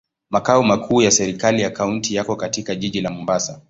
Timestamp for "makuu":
0.63-1.01